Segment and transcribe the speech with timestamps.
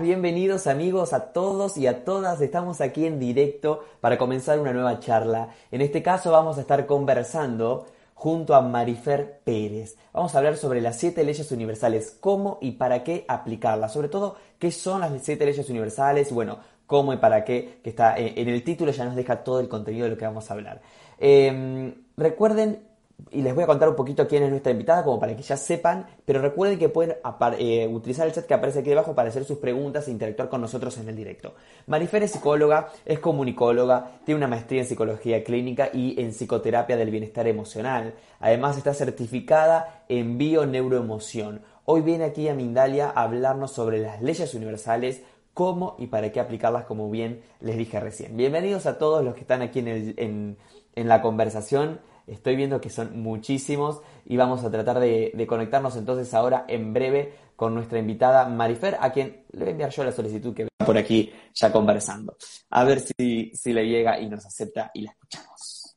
[0.00, 2.40] Bienvenidos amigos a todos y a todas.
[2.40, 5.48] Estamos aquí en directo para comenzar una nueva charla.
[5.72, 9.96] En este caso vamos a estar conversando junto a Marifer Pérez.
[10.12, 13.92] Vamos a hablar sobre las siete leyes universales, cómo y para qué aplicarlas.
[13.92, 18.16] Sobre todo, qué son las siete leyes universales, bueno, cómo y para qué, que está
[18.18, 20.54] eh, en el título ya nos deja todo el contenido de lo que vamos a
[20.54, 20.80] hablar.
[21.18, 22.87] Eh, recuerden
[23.30, 25.56] y les voy a contar un poquito quién es nuestra invitada, como para que ya
[25.56, 27.16] sepan, pero recuerden que pueden
[27.58, 30.60] eh, utilizar el chat que aparece aquí debajo para hacer sus preguntas e interactuar con
[30.60, 31.54] nosotros en el directo.
[31.86, 37.10] Marifer es psicóloga, es comunicóloga, tiene una maestría en psicología clínica y en psicoterapia del
[37.10, 38.14] bienestar emocional.
[38.40, 41.62] Además está certificada en bio-neuroemoción.
[41.84, 45.22] Hoy viene aquí a Mindalia a hablarnos sobre las leyes universales,
[45.54, 48.36] cómo y para qué aplicarlas, como bien les dije recién.
[48.36, 50.56] Bienvenidos a todos los que están aquí en, el, en,
[50.94, 52.00] en la conversación.
[52.28, 56.92] Estoy viendo que son muchísimos y vamos a tratar de, de, conectarnos entonces ahora en
[56.92, 60.68] breve con nuestra invitada Marifer, a quien le voy a enviar yo la solicitud que
[60.88, 62.36] por aquí ya conversando.
[62.70, 65.96] A ver si, si le llega y nos acepta y la escuchamos.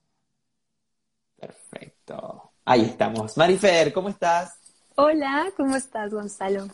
[1.37, 2.51] Perfecto.
[2.65, 3.37] Ahí estamos.
[3.37, 4.59] Marifer, ¿cómo estás?
[4.95, 6.67] Hola, ¿cómo estás, Gonzalo?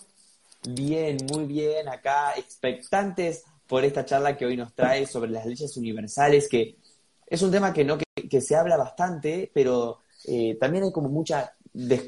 [0.67, 1.88] Bien, muy bien.
[1.88, 6.77] Acá expectantes por esta charla que hoy nos trae sobre las leyes universales, que
[7.28, 11.09] es un tema que no que, que se habla bastante, pero eh, también hay como
[11.09, 11.53] mucha,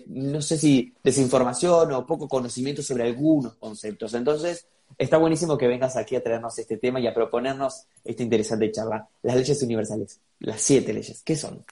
[0.08, 4.14] no sé si desinformación o poco conocimiento sobre algunos conceptos.
[4.14, 4.66] Entonces,
[4.97, 9.08] está buenísimo que vengas aquí a traernos este tema y a proponernos esta interesante charla.
[9.23, 11.64] Las leyes universales, las siete leyes, ¿qué son?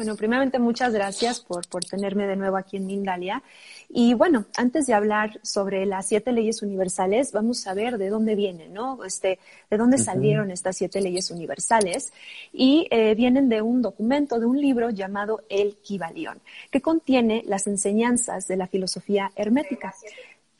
[0.00, 3.42] Bueno, primeramente muchas gracias por, por tenerme de nuevo aquí en Mindalia.
[3.90, 8.34] Y bueno, antes de hablar sobre las siete leyes universales, vamos a ver de dónde
[8.34, 9.04] vienen, ¿no?
[9.04, 10.54] Este, de dónde salieron uh -huh.
[10.54, 12.14] estas siete leyes universales.
[12.50, 16.40] Y eh, vienen de un documento, de un libro llamado El Kibalión,
[16.70, 19.94] que contiene las enseñanzas de la filosofía hermética.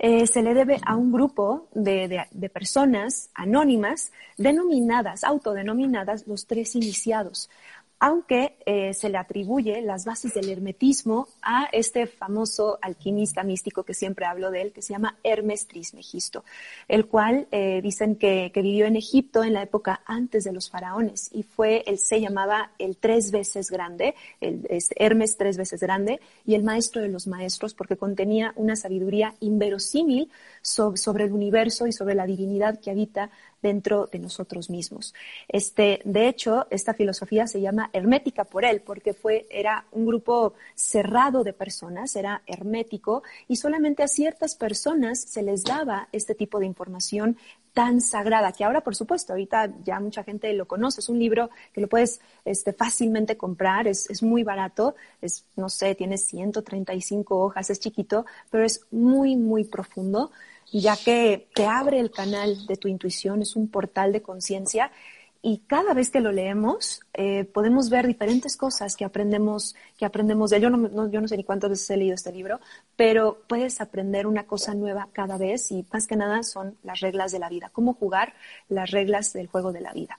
[0.03, 6.47] Eh, se le debe a un grupo de, de, de, personas anónimas denominadas, autodenominadas los
[6.47, 7.51] tres iniciados
[8.03, 13.93] aunque eh, se le atribuye las bases del hermetismo a este famoso alquimista místico que
[13.93, 16.43] siempre hablo de él, que se llama Hermes Trismegisto,
[16.89, 21.31] el cual eh, dicen que, vivió en Egipto en la época antes de los faraones
[21.33, 26.21] y fue, él se llamaba el tres veces grande, el, es Hermes tres veces grande
[26.47, 30.31] y el maestro de los maestros porque contenía una sabiduría inverosímil
[30.63, 33.31] sobre el universo y sobre la divinidad que habita
[33.63, 35.15] dentro de nosotros mismos.
[35.49, 40.55] Este, de hecho, esta filosofía se llama hermética por él, porque fue, era un grupo
[40.75, 46.59] cerrado de personas, era hermético, y solamente a ciertas personas se les daba este tipo
[46.59, 47.37] de información
[47.73, 51.51] tan sagrada, que ahora, por supuesto, ahorita ya mucha gente lo conoce, es un libro
[51.73, 57.39] que lo puedes este, fácilmente comprar, es, es muy barato, es, no sé, tiene 135
[57.39, 60.33] hojas, es chiquito, pero es muy, muy profundo
[60.79, 64.93] ya que te abre el canal de tu intuición, es un portal de conciencia
[65.43, 70.51] y cada vez que lo leemos eh, podemos ver diferentes cosas que aprendemos, que aprendemos
[70.51, 70.63] de él.
[70.63, 72.61] Yo no, yo no sé ni cuántas veces he leído este libro,
[72.95, 77.33] pero puedes aprender una cosa nueva cada vez y más que nada son las reglas
[77.33, 78.35] de la vida, cómo jugar
[78.69, 80.19] las reglas del juego de la vida.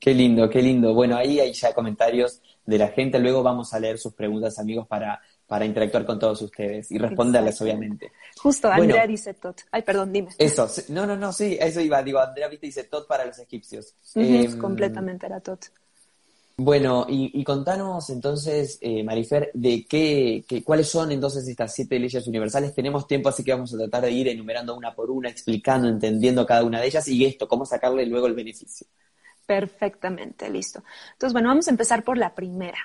[0.00, 0.94] Qué lindo, qué lindo.
[0.94, 3.18] Bueno, ahí hay ya comentarios de la gente.
[3.18, 7.60] Luego vamos a leer sus preguntas, amigos, para para interactuar con todos ustedes y responderles,
[7.62, 8.12] obviamente.
[8.36, 9.62] Justo, Andrea bueno, dice Tot.
[9.72, 10.28] Ay, perdón, dime.
[10.36, 12.02] Eso, no, no, no, sí, eso iba.
[12.02, 13.94] Digo, Andrea, viste, dice Tot para los egipcios.
[14.14, 15.64] Uh -huh, eh, completamente era Tot.
[16.60, 21.98] Bueno, y, y contanos entonces, eh, Marifer, de qué, qué, cuáles son entonces estas siete
[21.98, 22.74] leyes universales.
[22.74, 26.44] Tenemos tiempo, así que vamos a tratar de ir enumerando una por una, explicando, entendiendo
[26.44, 28.86] cada una de ellas y esto, cómo sacarle luego el beneficio.
[29.46, 30.82] Perfectamente, listo.
[31.12, 32.78] Entonces, bueno, vamos a empezar por la primera.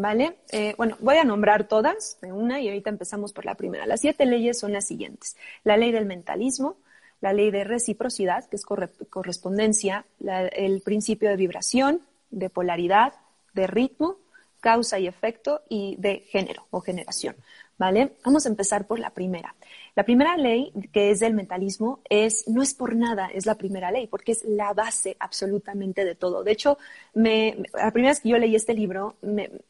[0.00, 0.38] ¿Vale?
[0.50, 3.84] Eh, bueno, voy a nombrar todas de una y ahorita empezamos por la primera.
[3.84, 5.36] Las siete leyes son las siguientes.
[5.62, 6.78] La ley del mentalismo,
[7.20, 12.00] la ley de reciprocidad, que es corre correspondencia, la, el principio de vibración,
[12.30, 13.12] de polaridad,
[13.52, 14.16] de ritmo,
[14.60, 17.36] causa y efecto y de género o generación.
[17.80, 18.12] ¿Vale?
[18.26, 19.54] Vamos a empezar por la primera.
[19.96, 23.90] La primera ley, que es del mentalismo, es, no es por nada, es la primera
[23.90, 26.44] ley, porque es la base absolutamente de todo.
[26.44, 26.76] De hecho,
[27.14, 29.16] me, la primera vez que yo leí este libro,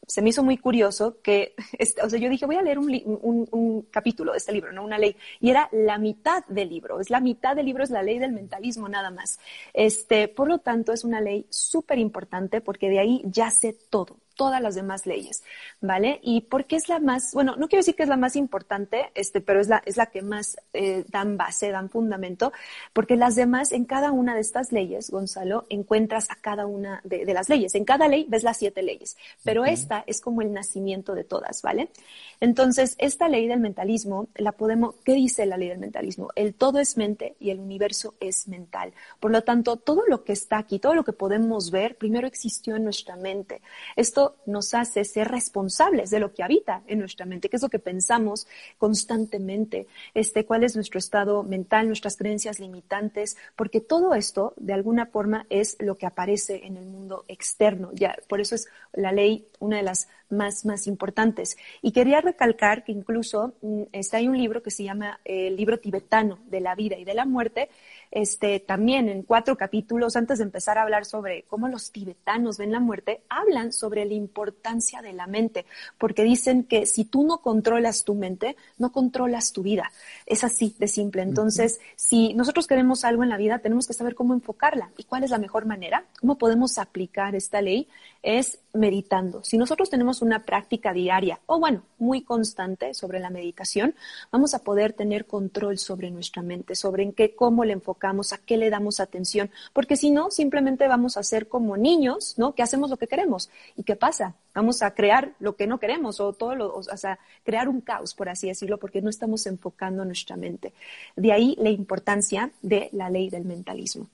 [0.05, 2.89] se me hizo muy curioso que, este, o sea, yo dije, voy a leer un,
[3.21, 6.99] un, un, capítulo de este libro, no una ley, y era la mitad del libro,
[6.99, 9.39] es la mitad del libro, es la ley del mentalismo nada más.
[9.73, 14.17] Este, por lo tanto, es una ley súper importante porque de ahí ya sé todo
[14.41, 15.43] todas las demás leyes,
[15.81, 16.19] ¿vale?
[16.23, 19.39] Y porque es la más, bueno, no quiero decir que es la más importante, este,
[19.39, 22.51] pero es la, es la que más eh, dan base, dan fundamento,
[22.91, 27.23] porque las demás, en cada una de estas leyes, Gonzalo, encuentras a cada una de,
[27.31, 27.75] las leyes.
[27.75, 31.61] En cada ley ves las siete leyes, pero esta es como el nacimiento de todas,
[31.61, 31.91] ¿vale?
[32.39, 36.29] Entonces, esta ley del mentalismo, la podemos, ¿qué dice la ley del mentalismo?
[36.33, 38.91] El todo es mente y el universo es mental.
[39.19, 42.75] Por lo tanto, todo lo que está aquí, todo lo que podemos ver, primero existió
[42.75, 43.61] en nuestra mente.
[43.95, 47.69] Esto nos hace ser responsables de lo que habita en nuestra mente, qué es lo
[47.69, 48.47] que pensamos
[48.77, 55.05] constantemente, este, cuál es nuestro estado mental, nuestras creencias limitantes, porque todo esto, de alguna
[55.05, 57.91] forma, es lo que aparece en el mundo externo.
[57.93, 61.57] Ya, por eso es la ley una de las más, más importantes.
[61.81, 65.55] Y quería recalcar que incluso mm, está hay un libro que se llama eh, el
[65.55, 67.69] libro tibetano de la vida y de la muerte,
[68.11, 72.71] este, también en cuatro capítulos, antes de empezar a hablar sobre cómo los tibetanos ven
[72.71, 75.65] la muerte, hablan sobre la importancia de la mente,
[75.97, 79.91] porque dicen que si tú no controlas tu mente, no controlas tu vida.
[80.25, 81.21] Es así de simple.
[81.21, 84.91] Entonces, si nosotros queremos algo en la vida, tenemos que saber cómo enfocarla.
[84.97, 86.05] ¿Y cuál es la mejor manera?
[86.19, 87.87] ¿Cómo podemos aplicar esta ley?
[88.23, 89.43] Es meditando.
[89.43, 93.95] Si nosotros tenemos una práctica diaria o bueno, muy constante sobre la meditación,
[94.31, 98.37] vamos a poder tener control sobre nuestra mente, sobre en qué, cómo le enfocamos, a
[98.37, 102.53] qué le damos atención, porque si no, simplemente vamos a ser como niños, ¿no?
[102.53, 103.49] Que hacemos lo que queremos.
[103.75, 104.35] ¿Y qué pasa?
[104.53, 108.13] Vamos a crear lo que no queremos o todo lo, o sea, crear un caos,
[108.13, 110.73] por así decirlo, porque no estamos enfocando nuestra mente.
[111.15, 114.07] De ahí la importancia de la ley del mentalismo.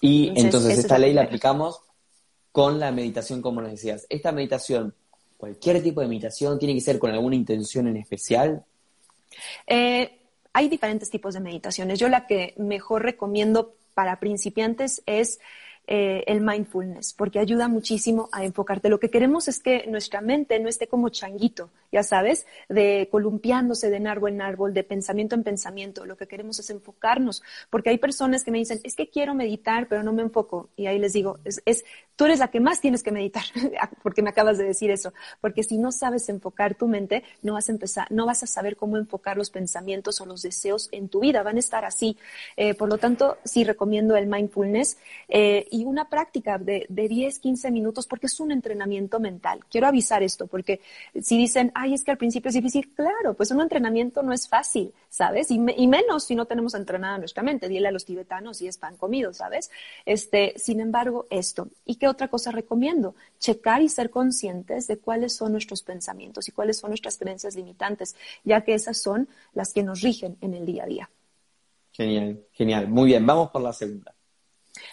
[0.00, 1.82] Y entonces, entonces esta ley la aplicamos
[2.52, 4.06] con la meditación, como nos decías.
[4.08, 4.94] Esta meditación,
[5.38, 8.64] cualquier tipo de meditación, tiene que ser con alguna intención en especial.
[9.66, 10.18] Eh,
[10.52, 11.98] hay diferentes tipos de meditaciones.
[11.98, 15.40] Yo la que mejor recomiendo para principiantes es
[15.88, 18.88] eh, el mindfulness, porque ayuda muchísimo a enfocarte.
[18.88, 23.90] Lo que queremos es que nuestra mente no esté como changuito, ya sabes, de columpiándose
[23.90, 26.06] de árbol en árbol, de pensamiento en pensamiento.
[26.06, 29.88] Lo que queremos es enfocarnos, porque hay personas que me dicen, es que quiero meditar,
[29.88, 30.68] pero no me enfoco.
[30.76, 31.84] Y ahí les digo, es, es
[32.16, 33.42] tú eres la que más tienes que meditar,
[34.02, 35.12] porque me acabas de decir eso.
[35.40, 38.76] Porque si no sabes enfocar tu mente, no vas a empezar, no vas a saber
[38.76, 42.16] cómo enfocar los pensamientos o los deseos en tu vida, van a estar así.
[42.56, 44.98] Eh, por lo tanto, sí recomiendo el mindfulness.
[45.28, 49.60] Eh, y una práctica de, de 10, 15 minutos porque es un entrenamiento mental.
[49.70, 50.80] Quiero avisar esto porque
[51.20, 54.46] si dicen, ay, es que al principio es difícil, claro, pues un entrenamiento no es
[54.48, 55.50] fácil, ¿sabes?
[55.50, 57.68] Y, y menos si no tenemos entrenada nuestra mente.
[57.68, 59.70] Dile a los tibetanos si es pan comido, ¿sabes?
[60.04, 61.68] Este, sin embargo, esto.
[61.86, 63.14] ¿Y qué otra cosa recomiendo?
[63.38, 68.14] Checar y ser conscientes de cuáles son nuestros pensamientos y cuáles son nuestras creencias limitantes,
[68.44, 71.10] ya que esas son las que nos rigen en el día a día.
[71.92, 72.88] Genial, genial.
[72.88, 74.14] Muy bien, vamos por la segunda.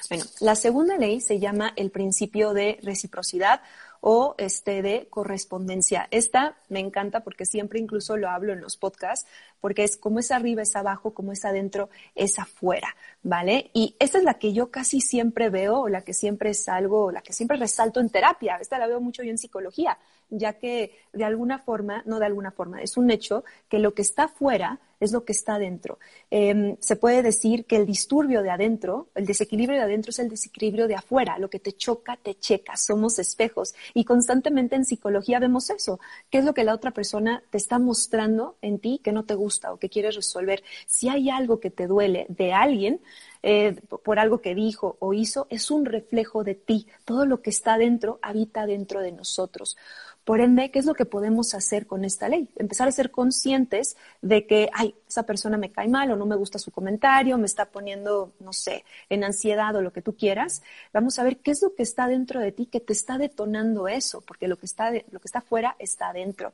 [0.10, 3.62] Bueno, la segunda ley se llama el principio de reciprocidad
[4.02, 6.08] o este de correspondencia.
[6.12, 9.28] Esta me encanta porque siempre incluso lo hablo en los podcasts,
[9.60, 13.72] porque es como es arriba, es abajo, como es adentro, es afuera, ¿vale?
[13.74, 17.12] Y esta es la que yo casi siempre veo, o la que siempre salgo, o
[17.12, 18.58] la que siempre resalto en terapia.
[18.62, 19.98] Esta la veo mucho yo en psicología,
[20.30, 24.02] ya que de alguna forma, no de alguna forma, es un hecho que lo que
[24.02, 25.98] está afuera es lo que está adentro.
[26.30, 30.30] Em, se puede decir que el disturbio de adentro, el desequilibrio de adentro es el
[30.30, 31.38] desequilibrio de afuera.
[31.40, 32.76] Lo que te choca, te checa.
[32.76, 33.74] Somos espejos.
[33.94, 36.00] Y constantemente en psicología vemos eso.
[36.30, 39.36] ¿Qué es lo que la otra persona te está mostrando en ti que no te
[39.36, 40.64] gusta o que quieres resolver?
[40.86, 43.02] Si hay algo que te duele de alguien,
[43.42, 46.88] eh, por algo que dijo o hizo, es un reflejo de ti.
[47.06, 49.78] Todo lo que está dentro habita dentro de nosotros.
[50.26, 52.50] Por ende, ¿qué es lo que podemos hacer con esta ley?
[52.58, 56.36] Empezar a ser conscientes de que, ay, esa persona me cae mal o no me
[56.36, 60.62] gusta su comentario, me está poniendo, no sé, en ansiedad o lo que tú quieras.
[60.94, 63.88] Vamos a ver qué es lo que está dentro de ti que te está detonando
[63.88, 66.54] eso, porque lo que está, lo que está afuera está adentro.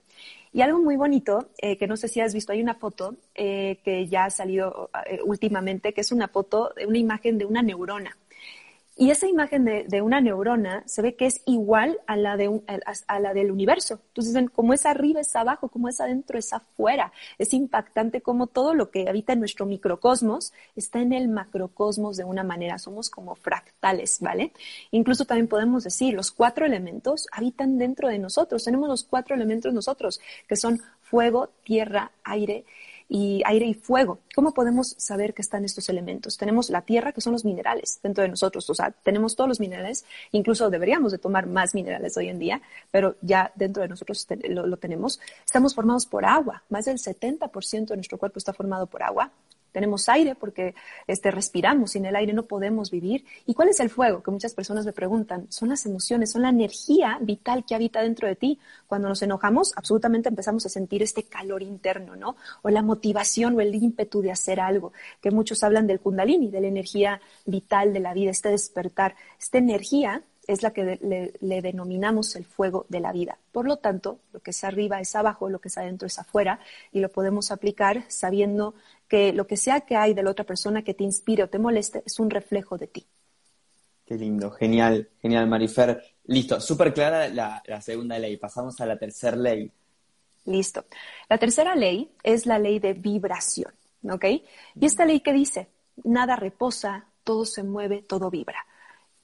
[0.53, 3.79] Y algo muy bonito, eh, que no sé si has visto, hay una foto eh,
[3.83, 8.15] que ya ha salido eh, últimamente, que es una foto, una imagen de una neurona.
[8.97, 12.61] Y esa imagen de, de, una neurona se ve que es igual a la, de
[13.07, 13.99] a, la del universo.
[14.07, 17.11] Entonces, como es arriba, es abajo, como es adentro, es afuera.
[17.37, 22.23] Es impactante como todo lo que habita en nuestro microcosmos está en el macrocosmos de
[22.23, 22.77] una manera.
[22.77, 24.53] Somos como fractales, ¿vale?
[24.91, 28.63] Incluso también podemos decir, los cuatro elementos habitan dentro de nosotros.
[28.63, 32.63] Tenemos los cuatro elementos nosotros, que son fuego, tierra, aire
[33.07, 34.19] y aire y fuego.
[34.33, 36.37] ¿Cómo podemos saber que están estos elementos?
[36.37, 39.59] Tenemos la tierra, que son los minerales dentro de nosotros, o sea, tenemos todos los
[39.59, 44.25] minerales, incluso deberíamos de tomar más minerales hoy en día, pero ya dentro de nosotros
[44.49, 45.19] lo, lo tenemos.
[45.45, 49.31] Estamos formados por agua, más del 70% de nuestro cuerpo está formado por agua
[49.75, 50.73] tenemos aire porque
[51.05, 53.25] este, respiramos, sin el aire no podemos vivir.
[53.45, 54.23] ¿Y cuál es el fuego?
[54.23, 55.47] Que muchas personas me preguntan.
[55.49, 58.57] Son las emociones, son la energía vital que habita dentro de ti.
[58.87, 62.37] Cuando nos enojamos, absolutamente empezamos a sentir este calor interno, ¿no?
[62.61, 66.61] O la motivación o el ímpetu de hacer algo, que muchos hablan del kundalini, de
[66.61, 69.17] la energía vital de la vida, este despertar.
[69.37, 73.37] Esta energía es la que le, le, denominamos el fuego de la vida.
[73.51, 76.59] Por lo tanto, lo que es arriba es abajo, lo que es adentro es afuera,
[76.91, 78.75] y lo podemos aplicar sabiendo
[79.07, 81.59] que lo que sea que hay de la otra persona que te inspire o te
[81.59, 83.05] moleste es un reflejo de ti.
[84.05, 86.03] Qué lindo, genial, genial, Marifer.
[86.25, 88.37] Listo, súper clara la, la, segunda ley.
[88.37, 89.71] Pasamos a la tercera ley.
[90.45, 90.85] Listo.
[91.27, 93.73] La tercera ley es la ley de vibración,
[94.03, 94.25] ¿ok?
[94.25, 95.69] Y esta ley que dice,
[96.03, 98.65] nada reposa, todo se mueve, todo vibra.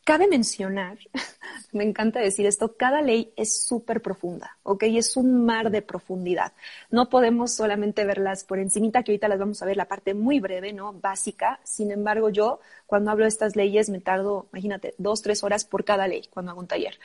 [0.03, 0.97] Cabe mencionar,
[1.73, 4.83] me encanta decir esto, cada ley es súper profunda, ¿ok?
[4.87, 6.53] Es un mar de profundidad.
[6.89, 10.39] No podemos solamente verlas por encimita, que ahorita las vamos a ver la parte muy
[10.39, 10.93] breve, ¿no?
[10.93, 11.59] Básica.
[11.63, 15.85] Sin embargo, yo cuando hablo de estas leyes me tardo, imagínate, dos, tres horas por
[15.85, 16.99] cada ley cuando hago un taller,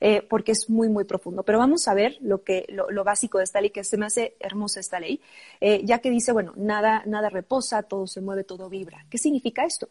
[0.00, 1.44] eh, porque es muy, muy profundo.
[1.44, 4.04] Pero vamos a ver lo, que, lo, lo básico de esta ley, que se me
[4.04, 5.22] hace hermosa esta ley,
[5.60, 9.06] eh, ya que dice, bueno, nada, nada reposa, todo se mueve, todo vibra.
[9.08, 9.88] ¿Qué significa esto?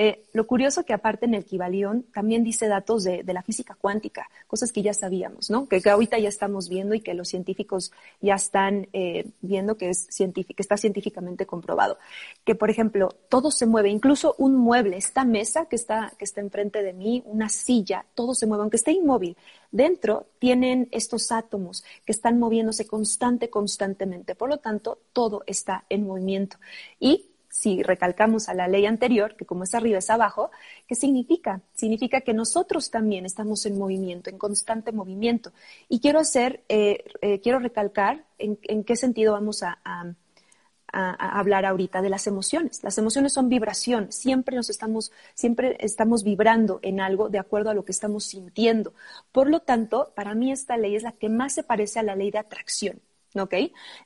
[0.00, 3.76] Eh, lo curioso que aparte en el Kibalión también dice datos de, de, la física
[3.80, 5.68] cuántica, cosas que ya sabíamos, ¿no?
[5.68, 9.90] Que, que, ahorita ya estamos viendo y que los científicos ya están eh, viendo que,
[9.90, 11.98] es que está científicamente comprobado.
[12.44, 16.40] Que, por ejemplo, todo se mueve, incluso un mueble, esta mesa que está, que está
[16.40, 19.36] enfrente de mí, una silla, todo se mueve, aunque esté inmóvil.
[19.70, 24.34] Dentro tienen estos átomos que están moviéndose constante, constantemente.
[24.34, 26.58] Por lo tanto, todo está en movimiento.
[26.98, 27.26] Y
[27.58, 30.52] si recalcamos a la ley anterior, que como es arriba es abajo,
[30.86, 31.60] ¿qué significa?
[31.74, 35.50] Significa que nosotros también estamos en movimiento, en constante movimiento.
[35.88, 40.14] Y quiero hacer, eh, eh, quiero recalcar en, qué sentido vamos a, a,
[41.40, 42.84] hablar ahorita de las emociones.
[42.84, 47.74] Las emociones son vibración, siempre nos estamos, siempre estamos vibrando en algo de acuerdo a
[47.74, 48.94] lo que estamos sintiendo.
[49.32, 52.14] Por lo tanto, para mí esta ley es la que más se parece a la
[52.14, 53.00] ley de atracción.
[53.40, 53.54] ¿Ok?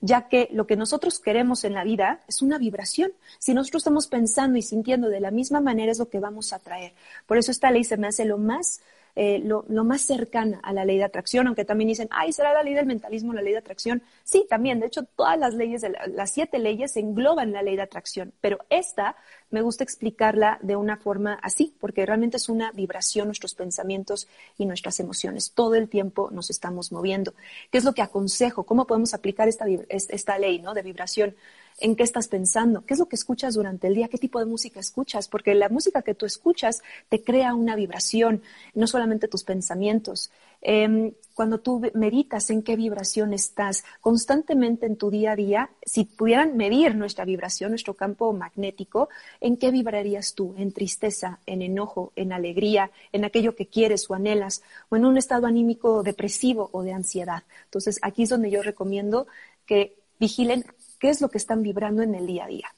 [0.01, 3.13] Ya que lo que nosotros queremos en la vida es una vibración.
[3.39, 6.59] Si nosotros estamos pensando y sintiendo de la misma manera es lo que vamos a
[6.59, 6.93] traer.
[7.27, 8.81] Por eso esta ley se me hace lo más
[9.15, 12.55] eh, lo, lo, más cercana a la ley de atracción, aunque también dicen, ay, será
[12.55, 14.03] la ley del mentalismo, la ley de atracción.
[14.25, 18.33] Sí, también, de hecho, todas las leyes, las siete leyes engloban la ley de atracción,
[18.41, 19.17] pero esta
[19.51, 24.65] me gusta explicarla de una forma así, porque realmente es una vibración, nuestros pensamientos y
[24.65, 25.53] nuestras emociones.
[25.53, 27.35] Todo el tiempo nos estamos moviendo.
[27.71, 28.65] ¿Qué es lo que aconsejo?
[28.65, 30.73] ¿Cómo podemos aplicar esta, esta ley ¿no?
[30.73, 31.37] de vibración?
[31.79, 34.47] En qué estás pensando, qué es lo que escuchas durante el día, qué tipo de
[34.47, 38.43] música escuchas, porque la música que tú escuchas te crea una vibración,
[38.75, 40.31] no solamente tus pensamientos.
[40.63, 46.05] Eh, cuando tú meditas en qué vibración estás constantemente en tu día a día, si
[46.05, 49.09] pudieran medir nuestra vibración, nuestro campo magnético,
[49.41, 50.55] ¿en qué vibrarías tú?
[50.59, 55.17] ¿En tristeza, en enojo, en alegría, en aquello que quieres o anhelas, o en un
[55.17, 57.43] estado anímico depresivo o de ansiedad?
[57.65, 59.27] Entonces, aquí es donde yo recomiendo
[59.67, 60.65] que vigilen
[61.03, 62.69] qué es lo que están vibrando en el día a día.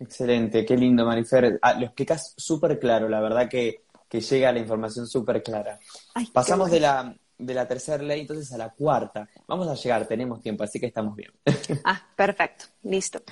[0.00, 1.60] Excelente, qué lindo, Marifer.
[1.62, 5.78] Ah, lo explicas súper claro, la verdad que, que llega la información súper clara.
[6.12, 9.28] Ay, Pasamos de la, de la tercera ley entonces a la cuarta.
[9.46, 11.30] Vamos a llegar, tenemos tiempo, así que estamos bien.
[11.84, 13.22] Ah, perfecto, listo.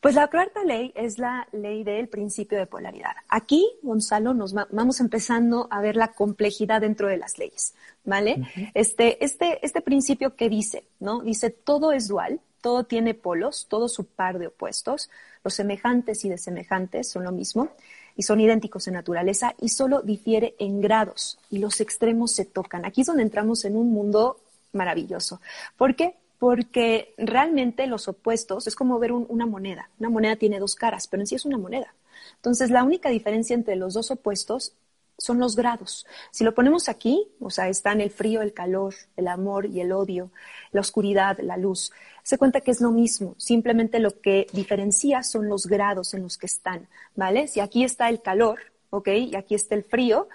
[0.00, 3.12] Pues la cuarta ley es la ley del principio de polaridad.
[3.28, 7.74] Aquí, Gonzalo, nos va, vamos empezando a ver la complejidad dentro de las leyes,
[8.04, 8.36] ¿vale?
[8.38, 8.70] Uh -huh.
[8.72, 11.20] Este, este, este principio que dice, ¿no?
[11.20, 15.10] Dice todo es dual, todo tiene polos, todo su par de opuestos.
[15.44, 17.68] Los semejantes y desemejantes son lo mismo
[18.16, 22.86] y son idénticos en naturaleza y solo difiere en grados y los extremos se tocan.
[22.86, 24.40] Aquí es donde entramos en un mundo
[24.72, 25.42] maravilloso.
[25.76, 26.14] ¿Por qué?
[26.38, 29.90] Porque realmente los opuestos es como ver un, una moneda.
[30.00, 31.94] Una moneda tiene dos caras, pero en sí es una moneda.
[32.36, 34.72] Entonces, la única diferencia entre los dos opuestos
[35.18, 36.06] son los grados.
[36.30, 39.92] Si lo ponemos aquí, o sea, están el frío, el calor, el amor y el
[39.92, 40.30] odio,
[40.72, 41.92] la oscuridad, la luz,
[42.22, 46.38] se cuenta que es lo mismo, simplemente lo que diferencia son los grados en los
[46.38, 47.48] que están, ¿vale?
[47.48, 49.08] Si aquí está el calor, ¿ok?
[49.08, 50.28] Y aquí está el frío.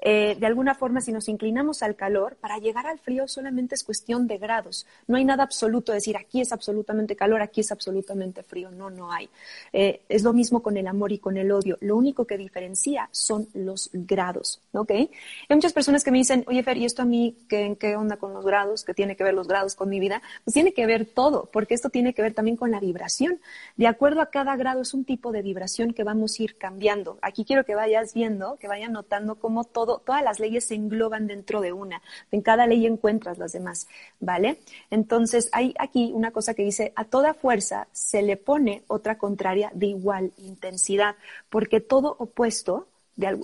[0.00, 3.82] Eh, de alguna forma, si nos inclinamos al calor, para llegar al frío solamente es
[3.82, 4.86] cuestión de grados.
[5.06, 8.70] No hay nada absoluto, decir aquí es absolutamente calor, aquí es absolutamente frío.
[8.70, 9.28] No, no hay.
[9.72, 11.78] Eh, es lo mismo con el amor y con el odio.
[11.80, 14.90] Lo único que diferencia son los grados, ¿ok?
[14.90, 15.08] Hay
[15.50, 18.32] muchas personas que me dicen, oye, Fer, ¿y esto a mí qué, qué onda con
[18.32, 18.84] los grados?
[18.84, 20.22] ¿Qué tiene que ver los grados con mi vida?
[20.44, 23.40] Pues tiene que ver todo, porque esto tiene que ver también con la vibración.
[23.76, 27.18] De acuerdo a cada grado es un tipo de vibración que vamos a ir cambiando.
[27.22, 31.26] Aquí quiero que vayas viendo, que vayan notando cómo todo todas las leyes se engloban
[31.26, 32.02] dentro de una.
[32.30, 33.88] En cada ley encuentras las demás,
[34.20, 34.60] ¿vale?
[34.90, 39.70] Entonces, hay aquí una cosa que dice, a toda fuerza se le pone otra contraria
[39.74, 41.16] de igual intensidad,
[41.48, 42.86] porque todo opuesto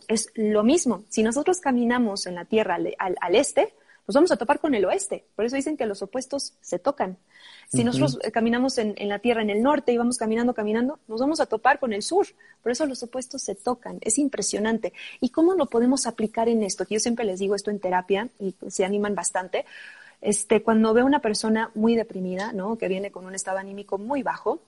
[0.08, 1.04] es lo mismo.
[1.08, 3.74] Si nosotros caminamos en la Tierra al este,
[4.06, 5.24] nos vamos a topar con el oeste.
[5.34, 7.16] Por eso dicen que los opuestos se tocan.
[7.68, 11.20] Si nosotros eh, caminamos en, la Tierra en el norte y vamos caminando, caminando, nos
[11.20, 12.26] vamos a topar con el sur.
[12.62, 13.98] Por eso los opuestos se tocan.
[14.02, 14.92] Es impresionante.
[15.20, 16.84] ¿Y cómo lo podemos aplicar en esto?
[16.84, 19.64] Que yo siempre les digo esto en terapia y se animan bastante.
[20.20, 22.76] Este, cuando veo una persona muy deprimida, ¿no?
[22.76, 24.60] Que viene con un estado anímico muy bajo,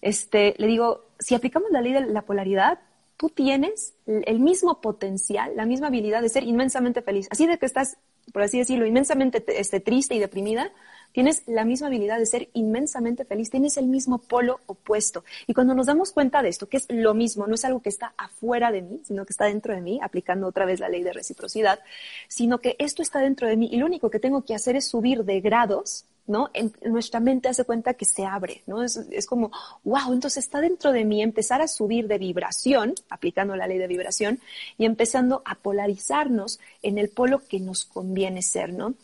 [0.00, 2.80] este, le digo, si aplicamos la ley de la polaridad,
[3.16, 7.28] tú tienes el mismo potencial, la misma habilidad de ser inmensamente feliz.
[7.30, 7.98] Así de que estás
[8.32, 10.72] por así decirlo, inmensamente este, triste y deprimida,
[11.12, 15.24] tienes la misma habilidad de ser inmensamente feliz, tienes el mismo polo opuesto.
[15.46, 17.88] Y cuando nos damos cuenta de esto, que es lo mismo, no es algo que
[17.88, 21.02] está afuera de mí, sino que está dentro de mí, aplicando otra vez la ley
[21.02, 21.80] de reciprocidad,
[22.28, 24.86] sino que esto está dentro de mí y lo único que tengo que hacer es
[24.86, 26.48] subir de grados ¿no?
[26.54, 28.84] En, nuestra mente hace cuenta que se abre, ¿no?
[28.84, 29.50] Es, es, como,
[29.82, 33.88] wow, entonces está dentro de mí empezar a subir de vibración, aplicando la ley de
[33.88, 34.38] vibración,
[34.78, 38.94] y empezando a polarizarnos en el polo que nos conviene ser, ¿no?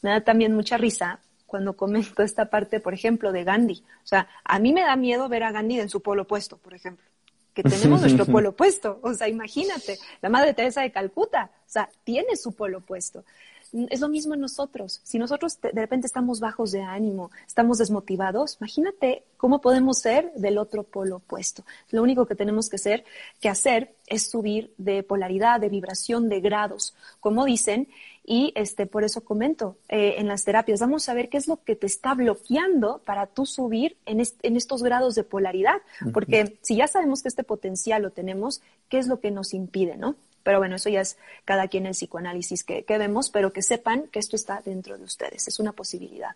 [0.00, 3.84] Me da también mucha risa cuando comento esta parte, por ejemplo, de Gandhi.
[4.02, 6.72] O sea, a mí me da miedo ver a Gandhi en su polo opuesto, por
[6.72, 7.04] ejemplo
[7.52, 9.00] que tenemos nuestro polo opuesto.
[9.02, 13.24] O sea, imagínate, la Madre Teresa de Calcuta, o sea, tiene su polo opuesto.
[13.72, 15.00] Es lo mismo en nosotros.
[15.04, 20.58] Si nosotros de repente estamos bajos de ánimo, estamos desmotivados, imagínate cómo podemos ser del
[20.58, 21.64] otro polo opuesto.
[21.90, 23.04] Lo único que tenemos que, ser,
[23.40, 27.88] que hacer es subir de polaridad, de vibración, de grados, como dicen,
[28.24, 31.62] y este, por eso comento eh, en las terapias, vamos a ver qué es lo
[31.62, 35.80] que te está bloqueando para tú subir en, en estos grados de polaridad,
[36.12, 39.96] porque si ya sabemos que este potencial lo tenemos, ¿qué es lo que nos impide,
[39.96, 40.16] no?
[40.42, 44.18] Pero bueno, eso ya es cada quien el psicoanálisis que, vemos, pero que sepan que
[44.18, 46.34] esto está dentro de ustedes, es una posibilidad.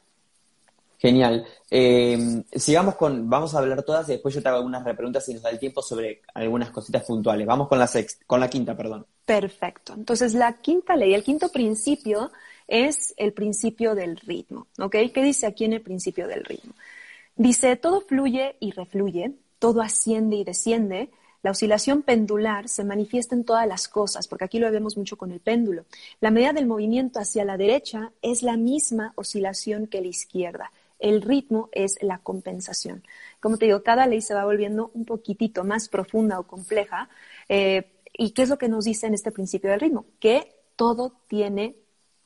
[0.99, 1.46] Genial.
[1.70, 5.34] Eh, sigamos con, vamos a hablar todas y después yo te hago algunas repreguntas si
[5.34, 7.46] nos da el tiempo sobre algunas cositas puntuales.
[7.46, 7.90] Vamos con la
[8.26, 9.04] con la quinta, perdón.
[9.26, 9.94] Perfecto.
[9.94, 12.31] Entonces, la quinta ley, el quinto principio
[12.68, 14.96] es el principio del ritmo, ¿ok?
[15.12, 16.72] ¿Qué dice aquí en el principio del ritmo?
[17.37, 21.11] Dice, todo fluye y refluye, todo asciende y desciende,
[21.44, 25.30] la oscilación pendular se manifiesta en todas las cosas, porque aquí lo vemos mucho con
[25.30, 25.85] el péndulo.
[26.22, 30.72] La medida del movimiento hacia la derecha es la misma oscilación que la izquierda.
[30.98, 33.04] El ritmo es la compensación.
[33.40, 37.11] Como te digo, cada ley se va volviendo un poquitito más profunda o compleja.
[37.50, 40.07] Eh, ¿Y qué es lo que nos dice en este principio del ritmo?
[40.20, 41.76] Que todo tiene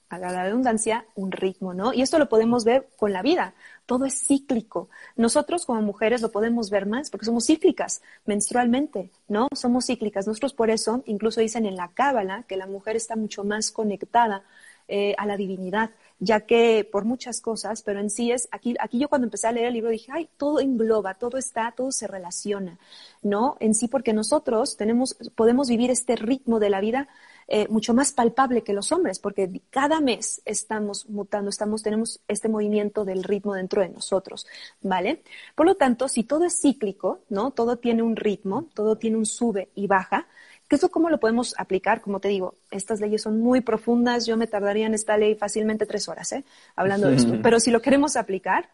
[0.08, 1.92] a la redundancia, un ritmo, ¿no?
[1.92, 3.54] Y esto lo podemos ver con la vida.
[3.86, 4.88] Todo es cíclico.
[5.16, 9.48] Nosotros como mujeres lo podemos ver más porque somos cíclicas menstrualmente, ¿no?
[9.54, 10.26] Somos cíclicas.
[10.26, 14.44] Nosotros por eso, incluso dicen en la Cábala, que la mujer está mucho más conectada
[14.90, 18.98] eh, a la divinidad, ya que por muchas cosas, pero en sí es, aquí, aquí
[18.98, 22.06] yo cuando empecé a leer el libro dije, ay, todo engloba, todo está, todo se
[22.06, 22.78] relaciona,
[23.20, 23.58] ¿no?
[23.60, 27.06] En sí porque nosotros tenemos, podemos vivir este ritmo de la vida
[27.50, 32.48] eh, mucho más palpable que los hombres, porque cada mes estamos mutando, estamos, tenemos este
[32.48, 34.46] movimiento del ritmo dentro de nosotros,
[34.82, 35.22] ¿vale?
[35.54, 37.50] Por lo tanto, si todo es cíclico, ¿no?
[37.50, 40.26] Todo tiene un ritmo, todo tiene un sube y baja,
[40.68, 42.02] ¿Qué eso cómo lo podemos aplicar?
[42.02, 45.86] Como te digo, estas leyes son muy profundas, yo me tardaría en esta ley fácilmente
[45.86, 46.44] tres horas, ¿eh?
[46.76, 47.38] Hablando de esto.
[47.42, 48.68] Pero si lo queremos aplicar,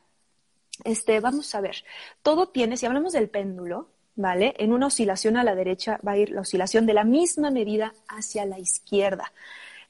[0.83, 1.85] este, vamos a ver,
[2.23, 4.55] todo tiene, si hablamos del péndulo, ¿vale?
[4.59, 7.95] En una oscilación a la derecha va a ir la oscilación de la misma medida
[8.09, 9.33] hacia la izquierda.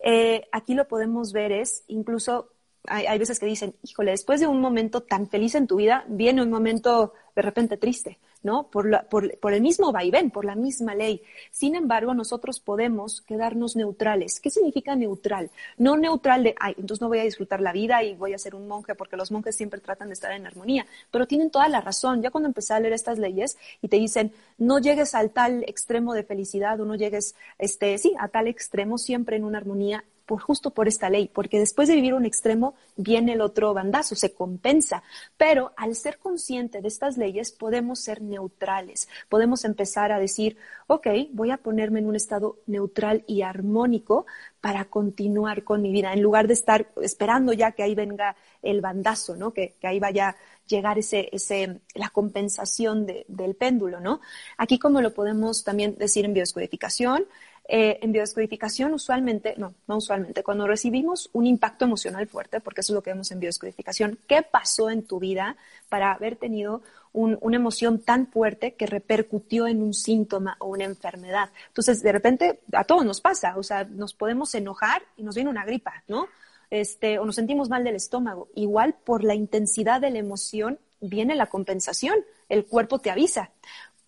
[0.00, 2.50] Eh, aquí lo podemos ver es incluso
[2.86, 6.04] hay, hay, veces que dicen, híjole, después de un momento tan feliz en tu vida,
[6.06, 8.18] viene un momento de repente triste.
[8.44, 8.68] ¿No?
[8.68, 11.22] Por, la, por, el mismo vaivén, por la misma ley.
[11.50, 14.38] Sin embargo, nosotros podemos quedarnos neutrales.
[14.38, 15.50] ¿Qué significa neutral?
[15.78, 18.54] No neutral de, ay, entonces no voy a disfrutar la vida y voy a ser
[18.54, 21.80] un monje, porque los monjes siempre tratan de estar en armonía, pero tienen toda la
[21.80, 22.22] razón.
[22.22, 26.12] Ya cuando empecé a leer estas leyes y te dicen, no llegues al tal extremo
[26.12, 30.40] de felicidad o no llegues, este, sí, a tal extremo, siempre en una armonía por
[30.40, 34.32] justo por esta ley, porque después de vivir un extremo viene el otro bandazo, se
[34.32, 35.02] compensa.
[35.36, 40.56] Pero al ser consciente de estas leyes podemos ser neutrales, podemos empezar a decir,
[40.86, 44.26] ok, voy a ponerme en un estado neutral y armónico
[44.60, 48.80] para continuar con mi vida, en lugar de estar esperando ya que ahí venga el
[48.80, 49.52] bandazo, ¿no?
[49.52, 54.20] Que, que ahí vaya llegar ese, ese, la compensación de, del péndulo, ¿no?
[54.56, 57.26] Aquí como lo podemos también decir en biodescodificación,
[57.66, 62.92] eh, en biodescodificación, usualmente, no, no usualmente, cuando recibimos un impacto emocional fuerte, porque eso
[62.92, 65.56] es lo que vemos en biodescodificación, ¿qué pasó en tu vida
[65.88, 66.82] para haber tenido
[67.14, 71.50] un, una emoción tan fuerte que repercutió en un síntoma o una enfermedad?
[71.68, 75.48] Entonces, de repente, a todos nos pasa, o sea, nos podemos enojar y nos viene
[75.48, 76.28] una gripa, ¿no?
[76.68, 78.48] Este, o nos sentimos mal del estómago.
[78.54, 82.16] Igual por la intensidad de la emoción viene la compensación,
[82.48, 83.52] el cuerpo te avisa.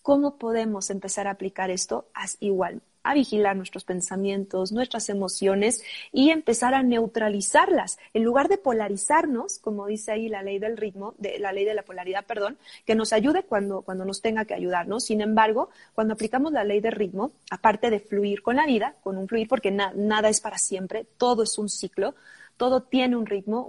[0.02, 2.06] ¿Cómo podemos empezar a aplicar esto?
[2.14, 7.98] Haz igual, a vigilar nuestros pensamientos, nuestras emociones y empezar a neutralizarlas.
[8.14, 11.74] En lugar de polarizarnos, como dice ahí la ley del ritmo, de, la ley de
[11.74, 15.04] la polaridad, perdón, que nos ayude cuando, cuando nos tenga que ayudarnos.
[15.04, 19.16] Sin embargo, cuando aplicamos la ley del ritmo, aparte de fluir con la vida, con
[19.16, 22.14] un fluir, porque nada es para siempre, todo es un ciclo,
[22.56, 23.64] todo tiene un ritmo,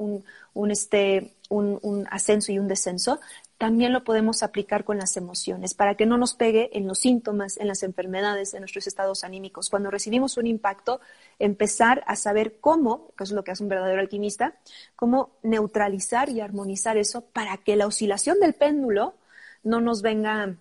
[0.53, 3.19] un, este, un, ascenso y un descenso,
[3.57, 7.57] también lo podemos aplicar con las emociones para que no nos pegue en los síntomas,
[7.57, 9.69] en las enfermedades, en nuestros estados anímicos.
[9.69, 11.01] Cuando recibimos un impacto,
[11.39, 14.55] empezar a saber cómo, que es lo que hace un verdadero alquimista,
[14.95, 19.15] cómo neutralizar y armonizar eso para que la oscilación del péndulo
[19.63, 20.55] no nos venga,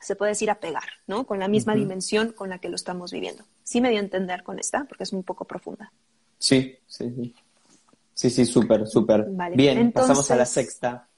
[0.00, 1.26] se puede decir, a pegar, ¿no?
[1.26, 1.80] Con la misma uh -huh.
[1.80, 3.44] dimensión con la que lo estamos viviendo.
[3.64, 5.92] Sí me dio a entender con esta, porque es un poco profunda.
[6.38, 7.34] Sí, sí, sí.
[8.14, 9.26] Sí, sí, súper, súper.
[9.30, 9.56] Vale.
[9.56, 11.08] Bien, Entonces, pasamos a la sexta.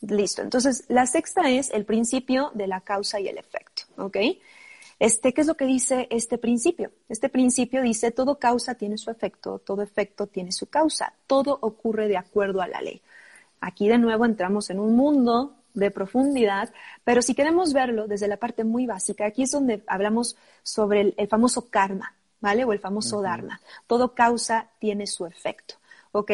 [0.00, 0.42] Listo.
[0.42, 4.16] Entonces, la sexta es el principio de la causa y el efecto, ¿ok?
[5.00, 6.90] Este, ¿Qué es lo que dice este principio?
[7.08, 12.08] Este principio dice, todo causa tiene su efecto, todo efecto tiene su causa, todo ocurre
[12.08, 13.00] de acuerdo a la ley.
[13.60, 16.72] Aquí de nuevo entramos en un mundo de profundidad,
[17.04, 21.14] pero si queremos verlo desde la parte muy básica, aquí es donde hablamos sobre el,
[21.16, 22.64] el famoso karma, ¿vale?
[22.64, 23.24] O el famoso uh -huh.
[23.24, 23.60] dharma.
[23.86, 25.74] Todo causa tiene su efecto,
[26.12, 26.30] ¿ok?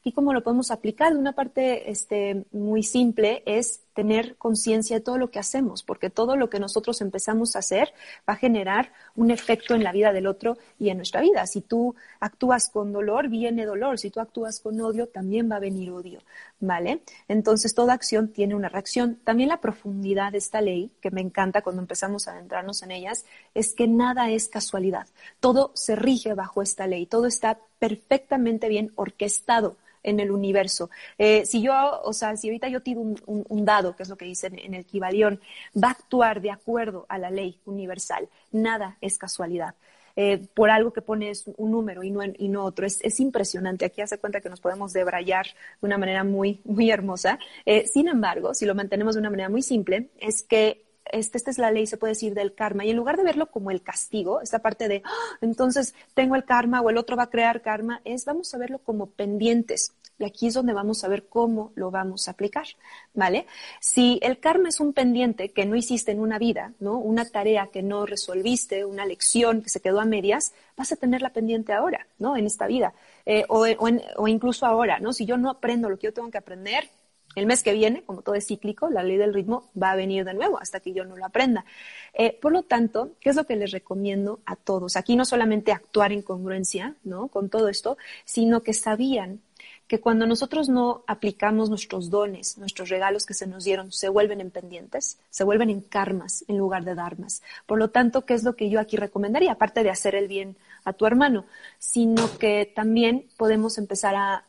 [0.00, 5.18] Aquí como lo podemos aplicar una parte este, muy simple es tener conciencia de todo
[5.18, 7.92] lo que hacemos, porque todo lo que nosotros empezamos a hacer
[8.26, 11.46] va a generar un efecto en la vida del otro y en nuestra vida.
[11.46, 13.98] Si tú actúas con dolor, viene dolor.
[13.98, 16.20] Si tú actúas con odio, también va a venir odio,
[16.60, 17.02] ¿vale?
[17.28, 19.16] Entonces toda acción tiene una reacción.
[19.22, 23.26] También la profundidad de esta ley, que me encanta cuando empezamos a adentrarnos en ellas,
[23.52, 25.08] es que nada es casualidad.
[25.40, 30.90] Todo se rige bajo esta ley, todo está perfectamente bien orquestado en el universo.
[31.18, 34.24] Eh, si yo, o sea, si ahorita yo tiro un, dado, que es lo que
[34.24, 35.40] dice en, en el Kibalión,
[35.76, 38.28] va a actuar de acuerdo a la ley universal.
[38.52, 39.74] Nada es casualidad.
[40.16, 42.86] Eh, por algo que pones un número y no, y no otro.
[42.86, 43.84] Es, es, impresionante.
[43.84, 47.38] Aquí hace cuenta que nos podemos debrayar de una manera muy, muy hermosa.
[47.64, 51.50] Eh, sin embargo, si lo mantenemos de una manera muy simple, es que este, esta
[51.50, 52.84] es la ley, se puede decir, del karma.
[52.84, 55.36] Y en lugar de verlo como el castigo, esta parte de, ¡Oh!
[55.40, 58.78] entonces tengo el karma o el otro va a crear karma, es vamos a verlo
[58.78, 59.92] como pendientes.
[60.18, 62.66] Y aquí es donde vamos a ver cómo lo vamos a aplicar,
[63.14, 63.46] ¿vale?
[63.80, 66.98] Si el karma es un pendiente que no hiciste en una vida, ¿no?
[66.98, 71.30] Una tarea que no resolviste, una lección que se quedó a medias, vas a tenerla
[71.30, 72.36] pendiente ahora, ¿no?
[72.36, 72.92] En esta vida.
[73.24, 75.14] Eh, o incluso ahora, ¿no?
[75.14, 76.90] Si yo no aprendo lo que yo tengo que aprender,
[77.36, 80.24] el mes que viene, como todo es cíclico, la ley del ritmo va a venir
[80.24, 81.64] de nuevo hasta que yo no lo aprenda.
[82.12, 84.96] Eh, por lo tanto, ¿qué es lo que les recomiendo a todos?
[84.96, 87.28] Aquí no solamente actuar en congruencia ¿no?
[87.28, 89.40] con todo esto, sino que sabían
[89.86, 94.40] que cuando nosotros no aplicamos nuestros dones, nuestros regalos que se nos dieron, se vuelven
[94.40, 97.42] en pendientes, se vuelven en karmas en lugar de dharmas.
[97.66, 99.52] Por lo tanto, ¿qué es lo que yo aquí recomendaría?
[99.52, 101.46] Aparte de hacer el bien a tu hermano,
[101.78, 104.44] sino que también podemos empezar a,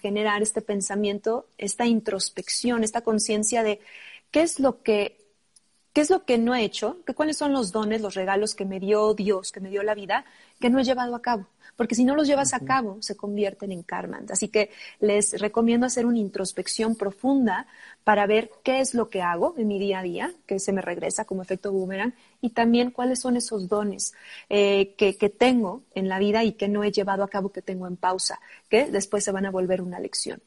[0.00, 3.80] generar este pensamiento, esta introspección, esta conciencia de
[4.30, 5.16] qué es lo que
[5.92, 6.98] ¿Qué es lo que no he hecho?
[7.04, 9.96] ¿Qué, ¿Cuáles son los dones, los regalos que me dio Dios, que me dio la
[9.96, 10.24] vida,
[10.60, 11.48] que no he llevado a cabo?
[11.78, 14.20] Porque si no los llevas a cabo, se convierten en karma.
[14.30, 17.68] Así que les recomiendo hacer una introspección profunda
[18.02, 20.82] para ver qué es lo que hago en mi día a día, que se me
[20.82, 24.12] regresa como efecto boomerang, y también cuáles son esos dones
[24.48, 27.62] eh, que, que tengo en la vida y que no he llevado a cabo, que
[27.62, 30.42] tengo en pausa, que después se van a volver una lección.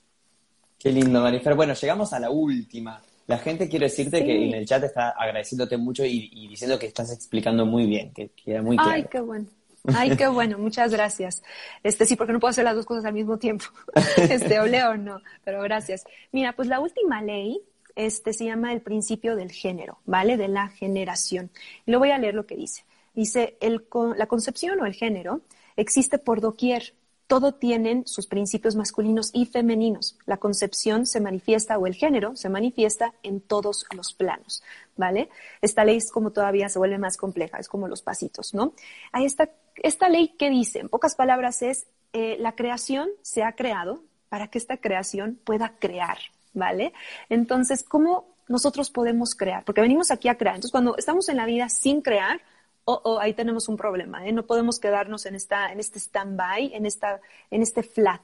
[0.77, 1.55] Qué lindo, Marifer.
[1.55, 3.01] Bueno, llegamos a la última.
[3.27, 4.25] La gente quiere decirte sí.
[4.25, 8.11] que en el chat está agradeciéndote mucho y, y, diciendo que estás explicando muy bien,
[8.11, 8.91] que queda muy claro.
[8.91, 9.45] Ay, qué bueno.
[9.93, 11.43] Ay, qué bueno, muchas gracias.
[11.83, 13.65] Este sí, porque no puedo hacer las dos cosas al mismo tiempo.
[14.17, 16.03] Este, o leo o no, pero gracias.
[16.31, 17.61] Mira, pues la última ley
[17.95, 20.37] este se llama el principio del género, ¿vale?
[20.37, 21.51] De la generación.
[21.85, 22.85] Y lo voy a leer lo que dice.
[23.13, 25.41] Dice, el, la concepción o el género
[25.75, 26.93] existe por doquier.
[27.27, 30.17] Todo tienen sus principios masculinos y femeninos.
[30.25, 34.63] La concepción se manifiesta o el género se manifiesta en todos los planos,
[34.97, 35.29] ¿vale?
[35.61, 38.73] Esta ley es como todavía se vuelve más compleja, es como los pasitos, ¿no?
[39.13, 39.49] Hay esta,
[39.81, 44.47] esta ley que dice, en pocas palabras, es eh, la creación se ha creado para
[44.47, 46.17] que esta creación pueda crear,
[46.53, 46.93] ¿vale?
[47.29, 49.63] Entonces, ¿cómo nosotros podemos crear?
[49.63, 50.55] Porque venimos aquí a crear.
[50.55, 52.41] Entonces, cuando estamos en la vida sin crear,
[52.85, 54.31] oh, oh, ahí tenemos un problema, ¿eh?
[54.31, 58.21] No podemos quedarnos en, esta, en este stand-by, en, esta, en este flat,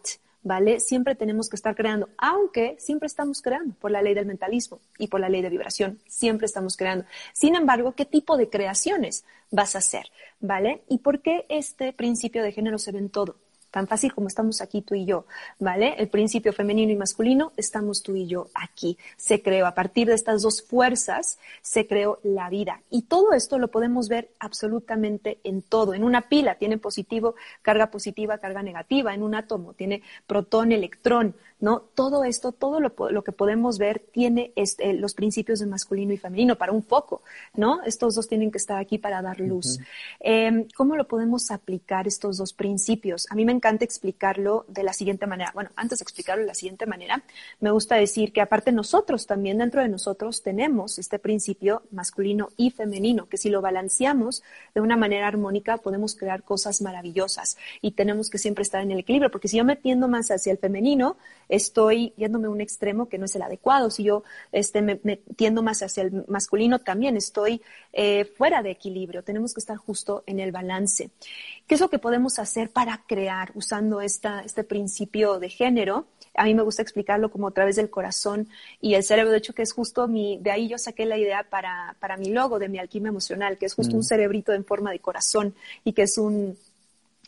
[0.47, 0.79] ¿vale?
[0.79, 5.07] Siempre tenemos que estar creando, aunque siempre estamos creando por la ley del mentalismo y
[5.07, 7.05] por la ley de vibración, siempre estamos creando.
[7.33, 10.05] Sin embargo, ¿qué tipo de creaciones vas a hacer,
[10.39, 10.83] ¿vale?
[10.87, 13.35] ¿Y por qué este principio de género se ve en todo?
[13.71, 15.25] Tan fácil como estamos aquí tú y yo,
[15.59, 15.95] ¿vale?
[15.97, 18.97] El principio femenino y masculino, estamos tú y yo aquí.
[19.17, 22.81] Se creó, a partir de estas dos fuerzas, se creó la vida.
[22.89, 25.93] Y todo esto lo podemos ver absolutamente en todo.
[25.93, 29.13] En una pila tiene positivo, carga positiva, carga negativa.
[29.13, 31.81] En un átomo tiene protón, electrón, ¿no?
[31.93, 36.55] Todo esto, todo lo, que podemos ver tiene este, los principios de masculino y femenino
[36.55, 37.21] para un foco,
[37.53, 37.83] ¿no?
[37.83, 39.79] Estos dos tienen que estar aquí para dar luz.
[40.19, 43.27] Em, ¿Cómo lo podemos aplicar estos dos principios?
[43.29, 45.51] A mí me encanta explicarlo de la siguiente manera.
[45.53, 47.23] Bueno, antes de explicarlo de la siguiente manera,
[47.59, 52.71] me gusta decir que aparte nosotros también dentro de nosotros tenemos este principio masculino y
[52.71, 58.29] femenino, que si lo balanceamos de una manera armónica podemos crear cosas maravillosas y tenemos
[58.29, 61.17] que siempre estar en el equilibrio, porque si yo me tiendo más hacia el femenino,
[61.49, 63.89] estoy yéndome a un extremo que no es el adecuado.
[63.89, 64.97] Si yo este, me,
[65.35, 67.61] tiendo más hacia el masculino, también estoy
[67.93, 69.23] eh, fuera de equilibrio.
[69.23, 71.09] Tenemos que estar justo en el balance.
[71.67, 76.05] ¿Qué es lo que podemos hacer para crear usando esta, este principio de género?
[76.35, 78.47] A mí me gusta explicarlo como a través del corazón
[78.79, 79.31] y el cerebro.
[79.31, 82.29] De hecho, que es justo mi, de ahí yo saqué la idea para, para mi
[82.29, 84.03] logo de mi alquimia emocional, que es justo un mm.
[84.03, 86.57] cerebrito en forma de corazón y que es un,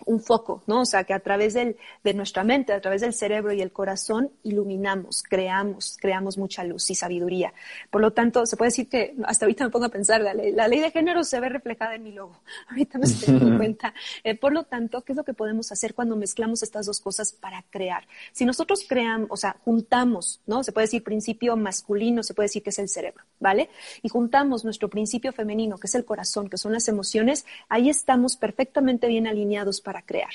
[0.06, 0.82] un foco, ¿no?
[0.82, 3.72] O sea, que a través del, de nuestra mente, a través del cerebro y el
[3.72, 7.54] corazón, iluminamos, creamos, creamos mucha luz y sabiduría.
[7.90, 10.52] Por lo tanto, se puede decir que hasta ahorita me pongo a pensar, la ley,
[10.52, 12.42] la ley de género se ve reflejada en mi logo.
[12.70, 13.94] Ahorita me estoy dando cuenta.
[14.24, 17.32] Eh, por lo tanto, ¿qué es lo que podemos hacer cuando mezclamos estas dos cosas
[17.32, 18.08] para crear?
[18.32, 20.64] Si nosotros creamos, o sea, juntamos, ¿no?
[20.64, 23.70] Se puede decir principio masculino, se puede decir que es el cerebro, ¿vale?
[24.02, 28.36] Y juntamos nuestro principio femenino, que es el corazón, que son las emociones, ahí estamos
[28.36, 30.32] perfectamente bien alineados para crear,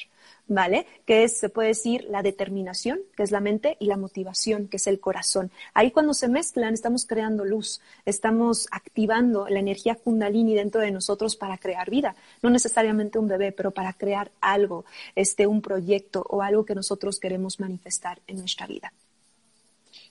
[0.46, 0.86] ¿vale?
[1.06, 4.76] Que es, se puede decir, la determinación, que es la mente, y la motivación, que
[4.76, 5.50] es el corazón.
[5.72, 11.36] Ahí cuando se mezclan, estamos creando luz, estamos activando la energía kundalini dentro de nosotros
[11.36, 12.14] para crear vida.
[12.42, 17.18] No necesariamente un bebé, pero para crear algo, este, un proyecto o algo que nosotros
[17.18, 18.92] queremos manifestar en nuestra vida.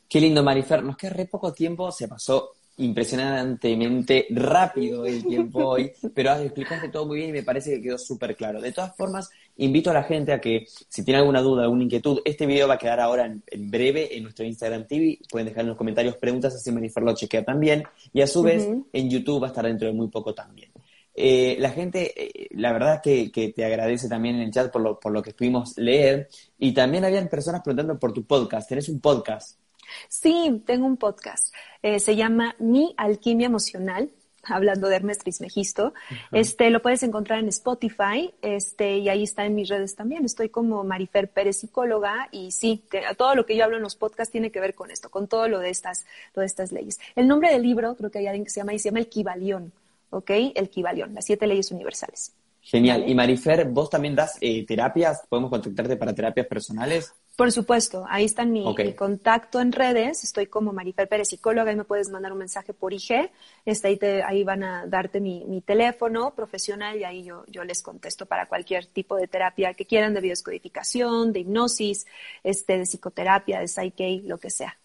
[0.08, 0.84] Qué lindo, Marifer.
[0.84, 7.06] Nos queda re poco tiempo, se pasó impresionantemente rápido el tiempo hoy, pero explicaste todo
[7.06, 8.60] muy bien y me parece que quedó súper claro.
[8.62, 12.22] De todas formas, invito a la gente a que si tiene alguna duda, alguna inquietud,
[12.26, 15.70] este video va a quedar ahora en, breve en nuestro Instagram TV, pueden dejar en
[15.70, 19.48] los comentarios preguntas, así Manifer lo chequea también, y a su vez en YouTube va
[19.48, 20.72] a estar dentro de muy poco también.
[21.16, 24.82] Eh, la gente, eh, la verdad que, que, te agradece también en el chat por
[24.82, 28.90] lo, por lo que pudimos leer, y también habían personas preguntando por tu podcast, tenés
[28.90, 29.60] un podcast.
[30.08, 31.54] Sí, tengo un podcast.
[31.82, 34.10] Eh, se llama Mi Alquimia Emocional
[34.44, 35.94] hablando de Hermes Trismegisto.
[36.32, 40.26] Este, lo puedes encontrar en Spotify, este, y ahí está en mis redes también.
[40.26, 42.84] Estoy como Marifer Pérez, psicóloga, y sí,
[43.18, 45.48] todo lo que yo hablo en los podcasts tiene que ver con esto, con todo
[45.48, 47.00] lo de estas, lo de estas leyes.
[47.16, 49.08] El nombre del libro, creo que hay alguien que se llama, y se llama El
[49.08, 49.72] Kibalión,
[50.10, 50.32] ¿ok?
[50.56, 52.34] El Kibalión, las siete leyes universales.
[52.62, 53.04] Genial.
[53.08, 55.24] Y Marifer, ¿vos también das eh, terapias?
[55.28, 57.14] ¿Podemos contactarte para terapias personales?
[57.36, 58.64] Por supuesto, ahí está mi,
[58.96, 62.94] contacto en redes, estoy como Marifer Pérez, psicóloga, y me puedes mandar un mensaje por
[62.94, 63.32] IG,
[63.66, 67.64] este, ahí, te, ahí van a darte mi, mi, teléfono profesional y ahí yo, yo
[67.64, 72.06] les contesto para cualquier tipo de terapia que quieran, de biodescodificación, de hipnosis,
[72.44, 74.78] este, de psicoterapia, de psyche, lo que sea.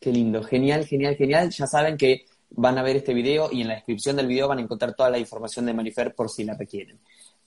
[0.00, 1.50] Qué lindo, genial, genial, genial.
[1.50, 4.58] Ya saben que van a ver este video y en la descripción del video van
[4.58, 6.98] a encontrar toda la información de Marifer por si la requieren.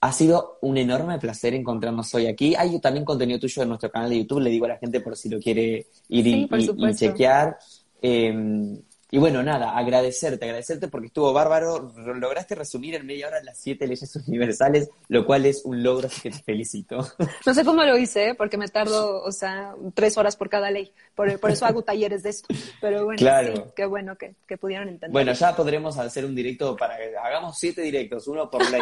[0.06, 2.54] Ha sido un enorme placer encontrarnos hoy aquí.
[2.54, 5.18] Hay también contenido tuyo en nuestro canal de YouTube, le digo a la gente por
[5.18, 6.48] si lo quiere ir y,
[6.94, 7.58] chequear.
[8.00, 8.80] Em,
[9.12, 11.94] y bueno, nada, agradecerte, agradecerte porque estuvo bárbaro.
[11.96, 16.22] Lograste resumir en media hora las siete leyes universales, lo cual es un logro, así
[16.22, 17.08] que te felicito.
[17.46, 18.36] No sé cómo lo hice, ¿eh?
[18.36, 20.92] porque me tardo, o sea, tres horas por cada ley.
[21.14, 22.48] Por, eso hago talleres de esto.
[22.82, 25.12] Pero bueno, sí, qué bueno que, pudieron entender.
[25.12, 28.82] Bueno, ya podremos hacer un directo para que hagamos siete directos, uno por ley.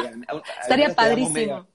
[0.62, 1.68] Estaría padrísimo.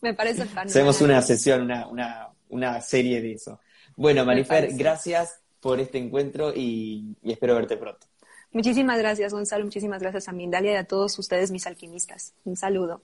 [0.00, 0.68] Me parece fan.
[0.68, 3.60] Hacemos una sesión, una, una, una serie de eso.
[3.96, 8.06] Bueno, Marifer, gracias por este encuentro y, espero verte pronto.
[8.52, 9.64] Muchísimas gracias, Gonzalo.
[9.64, 12.34] Muchísimas gracias a Mindalia y a todos ustedes, mis alquimistas.
[12.44, 13.00] Un saludo.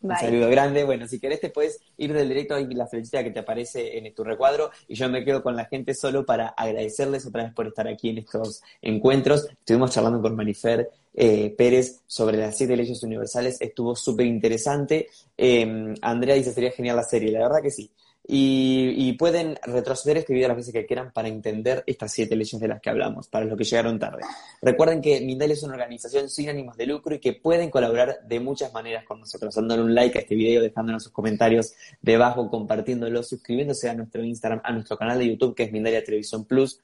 [0.00, 0.84] Un saludo grande.
[0.84, 4.14] Bueno, si querés te puedes ir del directo ahí la flechita que te aparece en
[4.14, 7.66] tu recuadro y yo me quedo con la gente solo para agradecerles otra vez por
[7.66, 9.48] estar aquí en estos encuentros.
[9.50, 13.60] Estuvimos charlando con Marifer eh, Pérez sobre las siete leyes universales.
[13.60, 15.08] Estuvo súper interesante.
[15.36, 17.32] Eh, Andrea dice, sería genial la serie.
[17.32, 17.90] La verdad que sí.
[18.26, 22.68] Y, pueden retroceder este video las veces que quieran para entender estas siete leyes de
[22.68, 24.22] las que hablamos, para los que llegaron tarde.
[24.62, 28.40] Recuerden que Mindalia es una organización sin ánimos de lucro y que pueden colaborar de
[28.40, 33.22] muchas maneras con nosotros, dándole un like a este video, dejándonos sus comentarios debajo, compartiéndolo,
[33.22, 36.80] suscribiéndose a nuestro Instagram, a nuestro canal de YouTube que es Mindalia Televisión Plus.